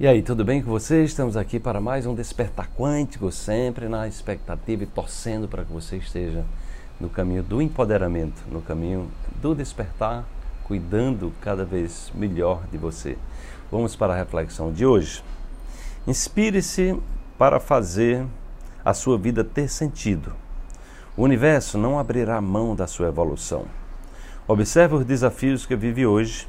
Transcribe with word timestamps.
E 0.00 0.06
aí, 0.06 0.22
tudo 0.22 0.44
bem 0.44 0.62
com 0.62 0.70
você? 0.70 1.02
Estamos 1.02 1.36
aqui 1.36 1.58
para 1.58 1.80
mais 1.80 2.06
um 2.06 2.14
Despertar 2.14 2.70
Quântico, 2.78 3.32
sempre 3.32 3.88
na 3.88 4.06
expectativa 4.06 4.84
e 4.84 4.86
torcendo 4.86 5.48
para 5.48 5.64
que 5.64 5.72
você 5.72 5.96
esteja 5.96 6.44
no 7.00 7.08
caminho 7.08 7.42
do 7.42 7.60
empoderamento, 7.60 8.40
no 8.48 8.62
caminho 8.62 9.10
do 9.42 9.56
despertar, 9.56 10.24
cuidando 10.62 11.32
cada 11.40 11.64
vez 11.64 12.12
melhor 12.14 12.62
de 12.70 12.78
você. 12.78 13.18
Vamos 13.72 13.96
para 13.96 14.12
a 14.12 14.16
reflexão 14.16 14.72
de 14.72 14.86
hoje. 14.86 15.20
Inspire-se 16.06 16.96
para 17.36 17.58
fazer 17.58 18.24
a 18.84 18.94
sua 18.94 19.18
vida 19.18 19.42
ter 19.42 19.68
sentido. 19.68 20.32
O 21.16 21.24
universo 21.24 21.76
não 21.76 21.98
abrirá 21.98 22.40
mão 22.40 22.76
da 22.76 22.86
sua 22.86 23.08
evolução. 23.08 23.64
Observe 24.46 24.94
os 24.94 25.04
desafios 25.04 25.66
que 25.66 25.74
vive 25.74 26.06
hoje 26.06 26.46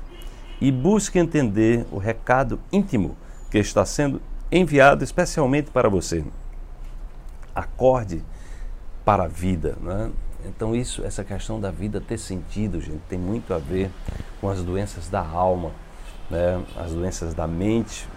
e 0.61 0.71
busque 0.71 1.17
entender 1.17 1.83
o 1.91 1.97
recado 1.97 2.59
íntimo 2.71 3.17
que 3.49 3.57
está 3.57 3.85
sendo 3.85 4.21
enviado 4.51 5.03
especialmente 5.03 5.71
para 5.71 5.89
você. 5.89 6.23
Acorde 7.53 8.23
para 9.03 9.23
a 9.23 9.27
vida, 9.27 9.75
né? 9.81 10.11
Então 10.45 10.73
isso, 10.75 11.03
essa 11.03 11.23
questão 11.23 11.59
da 11.59 11.69
vida 11.69 11.99
ter 11.99 12.17
sentido, 12.17 12.79
gente, 12.79 13.01
tem 13.09 13.19
muito 13.19 13.53
a 13.53 13.57
ver 13.57 13.91
com 14.39 14.49
as 14.49 14.63
doenças 14.63 15.09
da 15.09 15.21
alma, 15.21 15.71
né? 16.29 16.63
As 16.77 16.93
doenças 16.93 17.33
da 17.33 17.45
mente, 17.45 18.07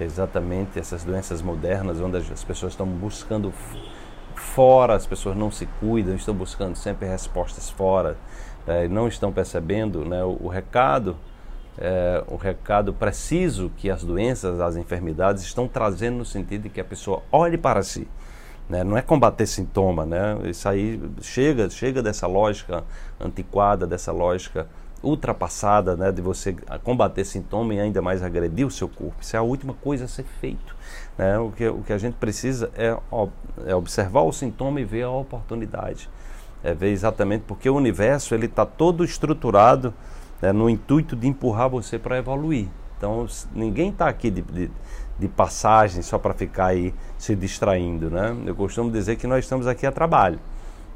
é 0.00 0.04
exatamente 0.04 0.78
essas 0.78 1.04
doenças 1.04 1.42
modernas 1.42 2.00
onde 2.00 2.16
as 2.16 2.42
pessoas 2.42 2.72
estão 2.72 2.86
buscando 2.86 3.52
fora, 4.34 4.94
as 4.94 5.06
pessoas 5.06 5.36
não 5.36 5.50
se 5.50 5.66
cuidam, 5.78 6.14
estão 6.14 6.34
buscando 6.34 6.74
sempre 6.74 7.06
respostas 7.06 7.68
fora, 7.68 8.16
é, 8.66 8.88
não 8.88 9.06
estão 9.06 9.30
percebendo 9.30 10.04
né, 10.04 10.24
o, 10.24 10.38
o 10.40 10.48
recado 10.48 11.16
é, 11.80 12.22
o 12.28 12.36
recado 12.36 12.92
preciso 12.92 13.70
que 13.76 13.90
as 13.90 14.04
doenças, 14.04 14.60
as 14.60 14.76
enfermidades 14.76 15.42
estão 15.42 15.66
trazendo 15.66 16.18
no 16.18 16.24
sentido 16.24 16.64
de 16.64 16.68
que 16.68 16.80
a 16.80 16.84
pessoa 16.84 17.22
olhe 17.32 17.56
para 17.56 17.82
si. 17.82 18.06
Né? 18.68 18.84
Não 18.84 18.96
é 18.96 19.02
combater 19.02 19.46
sintoma, 19.46 20.06
né? 20.06 20.38
Isso 20.44 20.68
aí 20.68 21.00
chega, 21.22 21.68
chega 21.70 22.02
dessa 22.02 22.26
lógica 22.26 22.84
antiquada, 23.18 23.86
dessa 23.86 24.12
lógica 24.12 24.68
ultrapassada, 25.02 25.96
né? 25.96 26.12
De 26.12 26.20
você 26.22 26.54
combater 26.84 27.24
sintoma 27.24 27.74
e 27.74 27.80
ainda 27.80 28.00
mais 28.00 28.22
agredir 28.22 28.64
o 28.66 28.70
seu 28.70 28.88
corpo. 28.88 29.16
Isso 29.20 29.34
é 29.34 29.38
a 29.38 29.42
última 29.42 29.74
coisa 29.74 30.04
a 30.04 30.08
ser 30.08 30.24
feito. 30.40 30.76
Né? 31.18 31.36
O, 31.38 31.50
que, 31.50 31.66
o 31.66 31.82
que 31.82 31.92
a 31.92 31.98
gente 31.98 32.14
precisa 32.14 32.70
é, 32.76 32.96
é 33.66 33.74
observar 33.74 34.22
o 34.22 34.32
sintoma 34.32 34.80
e 34.80 34.84
ver 34.84 35.02
a 35.02 35.10
oportunidade. 35.10 36.08
É 36.62 36.72
ver 36.74 36.90
exatamente 36.90 37.44
porque 37.48 37.68
o 37.68 37.74
universo 37.74 38.34
ele 38.34 38.46
está 38.46 38.64
todo 38.66 39.02
estruturado 39.02 39.92
né, 40.40 40.52
no 40.52 40.68
intuito 40.68 41.14
de 41.16 41.28
empurrar 41.28 41.68
você 41.68 41.98
para 41.98 42.18
evoluir. 42.18 42.68
Então, 42.96 43.26
ninguém 43.54 43.90
está 43.90 44.08
aqui 44.08 44.30
de, 44.30 44.42
de, 44.42 44.70
de, 45.18 45.28
passagem 45.28 46.02
só 46.02 46.18
para 46.18 46.34
ficar 46.34 46.66
aí 46.66 46.94
se 47.18 47.34
distraindo. 47.34 48.10
Né? 48.10 48.36
Eu 48.44 48.54
costumo 48.54 48.90
dizer 48.90 49.16
que 49.16 49.26
nós 49.26 49.44
estamos 49.44 49.66
aqui 49.66 49.86
a 49.86 49.92
trabalho. 49.92 50.38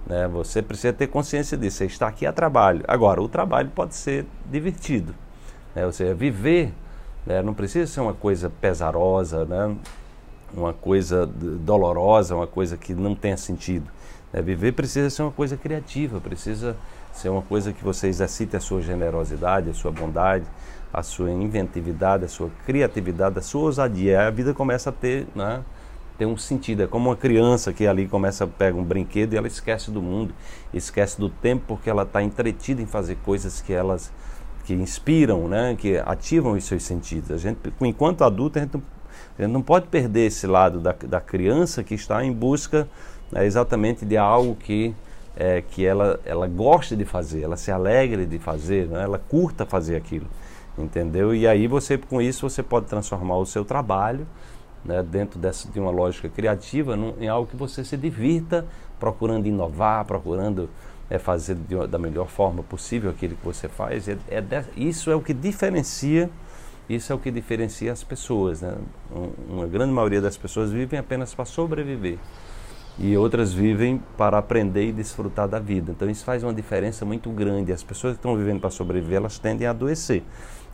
Né? 0.06 0.28
Você 0.28 0.60
precisa 0.60 0.92
ter 0.92 1.06
consciência 1.06 1.56
disso, 1.56 1.78
você 1.78 1.86
está 1.86 2.06
aqui 2.06 2.26
a 2.26 2.32
trabalho. 2.32 2.84
Agora, 2.86 3.22
o 3.22 3.28
trabalho 3.28 3.70
pode 3.74 3.94
ser 3.94 4.26
divertido. 4.50 5.14
Né? 5.74 5.86
Ou 5.86 5.92
seja, 5.92 6.14
viver 6.14 6.72
né, 7.24 7.42
não 7.42 7.54
precisa 7.54 7.90
ser 7.90 8.00
uma 8.00 8.14
coisa 8.14 8.50
pesarosa, 8.50 9.44
né? 9.46 9.74
Uma 10.56 10.72
coisa 10.72 11.26
dolorosa, 11.26 12.34
uma 12.34 12.46
coisa 12.46 12.76
que 12.76 12.94
não 12.94 13.14
tenha 13.14 13.36
sentido. 13.36 13.86
Né? 14.32 14.42
Viver 14.42 14.72
precisa 14.72 15.10
ser 15.10 15.22
uma 15.22 15.32
coisa 15.32 15.56
criativa, 15.56 16.20
precisa 16.20 16.76
ser 17.12 17.28
uma 17.28 17.42
coisa 17.42 17.72
que 17.72 17.82
você 17.82 18.08
exercite 18.08 18.56
a 18.56 18.60
sua 18.60 18.80
generosidade, 18.80 19.70
a 19.70 19.74
sua 19.74 19.92
bondade, 19.92 20.44
a 20.92 21.02
sua 21.02 21.30
inventividade, 21.30 22.24
a 22.24 22.28
sua 22.28 22.50
criatividade, 22.66 23.38
a 23.38 23.42
sua 23.42 23.62
ousadia. 23.62 24.26
A 24.26 24.30
vida 24.30 24.52
começa 24.54 24.90
a 24.90 24.92
ter, 24.92 25.26
né, 25.34 25.62
ter 26.18 26.26
um 26.26 26.36
sentido. 26.36 26.82
É 26.82 26.86
como 26.86 27.10
uma 27.10 27.16
criança 27.16 27.72
que 27.72 27.86
ali 27.86 28.06
começa 28.06 28.44
a 28.44 28.46
pegar 28.46 28.76
um 28.76 28.84
brinquedo 28.84 29.32
e 29.32 29.36
ela 29.36 29.46
esquece 29.46 29.90
do 29.90 30.02
mundo, 30.02 30.34
esquece 30.72 31.18
do 31.18 31.28
tempo 31.28 31.64
porque 31.68 31.88
ela 31.90 32.02
está 32.02 32.22
entretida 32.22 32.82
em 32.82 32.86
fazer 32.86 33.16
coisas 33.24 33.60
que 33.60 33.72
elas 33.72 34.12
que 34.64 34.72
inspiram, 34.72 35.46
né, 35.46 35.76
que 35.78 35.98
ativam 35.98 36.52
os 36.52 36.64
seus 36.64 36.82
sentidos. 36.82 37.30
A 37.30 37.36
gente, 37.36 37.58
enquanto 37.82 38.24
adulto, 38.24 38.58
a 38.58 38.62
gente, 38.62 38.82
gente 39.42 39.52
não 39.52 39.62
pode 39.62 39.88
perder 39.88 40.26
esse 40.26 40.46
lado 40.46 40.80
da, 40.80 40.92
da 40.92 41.20
criança 41.20 41.82
que 41.82 41.94
está 41.94 42.24
em 42.24 42.32
busca 42.32 42.88
né, 43.30 43.44
exatamente 43.44 44.04
de 44.04 44.16
algo 44.16 44.54
que 44.54 44.94
é, 45.36 45.62
que 45.62 45.84
ela, 45.84 46.20
ela 46.24 46.46
gosta 46.46 46.96
de 46.96 47.04
fazer, 47.04 47.42
ela 47.42 47.56
se 47.56 47.70
alegre 47.70 48.24
de 48.24 48.38
fazer, 48.38 48.86
né? 48.86 49.02
ela 49.02 49.18
curta 49.18 49.66
fazer 49.66 49.96
aquilo, 49.96 50.26
entendeu? 50.78 51.34
E 51.34 51.46
aí 51.46 51.66
você, 51.66 51.98
com 51.98 52.22
isso, 52.22 52.48
você 52.48 52.62
pode 52.62 52.86
transformar 52.86 53.36
o 53.38 53.46
seu 53.46 53.64
trabalho, 53.64 54.26
né, 54.84 55.02
dentro 55.02 55.38
dessa, 55.38 55.68
de 55.68 55.80
uma 55.80 55.90
lógica 55.90 56.28
criativa, 56.28 56.94
num, 56.94 57.14
em 57.18 57.28
algo 57.28 57.48
que 57.48 57.56
você 57.56 57.84
se 57.84 57.96
divirta, 57.96 58.64
procurando 59.00 59.46
inovar, 59.46 60.04
procurando 60.04 60.68
é, 61.10 61.18
fazer 61.18 61.56
da 61.88 61.98
melhor 61.98 62.28
forma 62.28 62.62
possível 62.62 63.10
aquilo 63.10 63.34
que 63.34 63.44
você 63.44 63.68
faz. 63.68 64.08
É, 64.08 64.16
é 64.30 64.64
isso 64.76 65.10
é 65.10 65.16
o 65.16 65.20
que 65.20 65.34
diferencia, 65.34 66.30
isso 66.88 67.12
é 67.12 67.16
o 67.16 67.18
que 67.18 67.30
diferencia 67.30 67.92
as 67.92 68.04
pessoas, 68.04 68.60
né? 68.60 68.76
Um, 69.14 69.54
uma 69.54 69.66
grande 69.66 69.92
maioria 69.92 70.20
das 70.20 70.36
pessoas 70.36 70.70
vivem 70.70 70.98
apenas 70.98 71.34
para 71.34 71.44
sobreviver 71.44 72.18
e 72.98 73.16
outras 73.16 73.52
vivem 73.52 74.00
para 74.16 74.38
aprender 74.38 74.88
e 74.88 74.92
desfrutar 74.92 75.48
da 75.48 75.58
vida. 75.58 75.92
Então 75.92 76.08
isso 76.08 76.24
faz 76.24 76.42
uma 76.42 76.54
diferença 76.54 77.04
muito 77.04 77.30
grande. 77.30 77.72
As 77.72 77.82
pessoas 77.82 78.14
que 78.14 78.18
estão 78.18 78.36
vivendo 78.36 78.60
para 78.60 78.70
sobreviver, 78.70 79.16
elas 79.16 79.38
tendem 79.38 79.66
a 79.66 79.70
adoecer. 79.70 80.22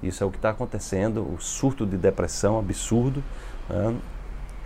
Isso 0.03 0.23
é 0.23 0.27
o 0.27 0.31
que 0.31 0.37
está 0.37 0.51
acontecendo, 0.51 1.23
o 1.23 1.39
surto 1.41 1.87
de 1.87 1.97
depressão 1.97 2.59
absurdo, 2.59 3.23
né? 3.69 3.97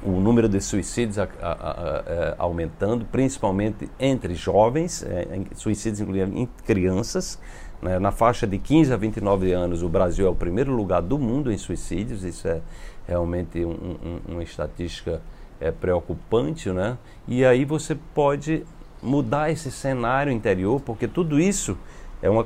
O 0.05 0.21
número 0.21 0.49
de 0.49 0.61
suicídios 0.61 1.19
a, 1.19 1.29
a, 1.41 1.53
a, 1.53 2.03
é, 2.07 2.35
aumentando, 2.37 3.07
principalmente 3.07 3.91
entre 3.99 4.35
jovens, 4.35 5.03
é, 5.03 5.27
suicídios 5.55 6.01
incluindo 6.01 6.37
em 6.37 6.47
crianças. 6.67 7.39
Né? 7.81 7.99
Na 7.99 8.13
faixa 8.13 8.47
de 8.47 8.59
15 8.59 8.93
a 8.93 8.97
29 8.97 9.53
anos, 9.53 9.83
o 9.83 9.89
Brasil 9.89 10.27
é 10.27 10.31
o 10.31 10.35
primeiro 10.35 10.73
lugar 10.73 11.01
do 11.01 11.19
mundo 11.19 11.51
em 11.51 11.57
suicídios. 11.57 12.23
Isso 12.23 12.47
é 12.47 12.61
realmente 13.09 13.65
um, 13.65 13.71
um, 13.71 14.21
uma 14.29 14.43
estatística 14.43 15.23
é 15.61 15.71
preocupante, 15.71 16.71
né? 16.71 16.99
E 17.27 17.45
aí 17.45 17.65
você 17.65 17.97
pode 18.15 18.65
mudar 19.03 19.51
esse 19.51 19.71
cenário 19.71 20.33
interior, 20.33 20.81
porque 20.81 21.07
tudo 21.07 21.41
isso 21.41 21.79
é 22.21 22.29
uma, 22.29 22.45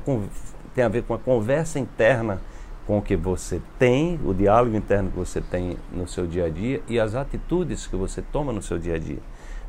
tem 0.75 0.85
a 0.85 0.89
ver 0.89 1.03
com 1.03 1.15
a 1.15 1.19
conversa 1.19 1.79
interna 1.79 2.41
com 2.88 2.99
o 2.99 3.03
que 3.03 3.15
você 3.15 3.60
tem, 3.78 4.19
o 4.25 4.32
diálogo 4.32 4.75
interno 4.75 5.10
que 5.10 5.19
você 5.19 5.43
tem 5.43 5.76
no 5.93 6.09
seu 6.09 6.26
dia 6.26 6.47
a 6.47 6.49
dia 6.49 6.81
e 6.88 6.99
as 6.99 7.15
atitudes 7.15 7.87
que 7.87 7.94
você 7.94 8.22
toma 8.22 8.50
no 8.50 8.62
seu 8.62 8.78
dia 8.78 8.94
a 8.94 8.99
dia. 8.99 9.19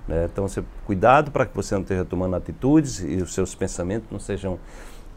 Né? 0.08 0.30
Então, 0.32 0.48
você, 0.48 0.64
cuidado 0.86 1.30
para 1.30 1.46
que 1.46 1.54
você 1.54 1.76
não 1.76 1.82
esteja 1.82 2.06
tomando 2.06 2.38
atitudes 2.38 3.02
e 3.02 3.22
os 3.22 3.34
seus 3.34 3.54
pensamentos 3.54 4.10
não 4.10 4.22
sejam 4.22 4.58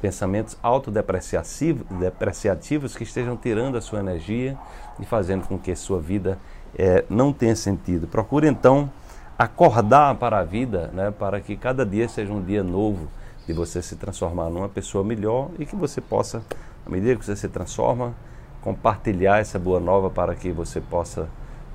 pensamentos 0.00 0.58
autodepreciativos 0.60 2.96
que 2.96 3.04
estejam 3.04 3.36
tirando 3.36 3.78
a 3.78 3.80
sua 3.80 4.00
energia 4.00 4.58
e 4.98 5.06
fazendo 5.06 5.46
com 5.46 5.56
que 5.56 5.70
a 5.70 5.76
sua 5.76 6.00
vida 6.00 6.40
é, 6.76 7.04
não 7.08 7.32
tenha 7.32 7.54
sentido. 7.54 8.08
Procure 8.08 8.48
então 8.48 8.90
acordar 9.38 10.16
para 10.16 10.40
a 10.40 10.44
vida, 10.44 10.90
né, 10.92 11.12
para 11.12 11.40
que 11.40 11.56
cada 11.56 11.86
dia 11.86 12.08
seja 12.08 12.32
um 12.32 12.42
dia 12.42 12.64
novo 12.64 13.06
de 13.46 13.52
você 13.52 13.80
se 13.80 13.94
transformar 13.94 14.50
numa 14.50 14.68
pessoa 14.68 15.04
melhor 15.04 15.50
e 15.56 15.64
que 15.64 15.76
você 15.76 16.00
possa, 16.00 16.42
à 16.86 16.90
medida 16.90 17.16
que 17.16 17.24
você 17.24 17.36
se 17.36 17.48
transforma, 17.48 18.14
compartilhar 18.60 19.38
essa 19.38 19.58
boa 19.58 19.80
nova 19.80 20.10
para 20.10 20.34
que 20.34 20.50
você 20.50 20.80
possa 20.80 21.28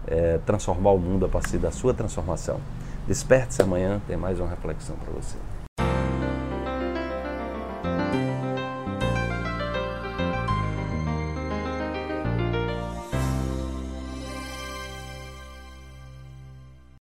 é, 0.08 0.40
transformar 0.46 0.92
o 0.92 1.00
mundo 1.00 1.26
a 1.26 1.30
partir 1.30 1.58
da 1.58 1.72
sua 1.72 1.94
transformação. 1.94 2.60
Desperte-se 3.08 3.62
amanhã, 3.62 4.02
tem 4.08 4.18
mais 4.18 4.40
uma 4.40 4.50
reflexão 4.50 4.96
para 4.96 5.14
você. 5.14 5.38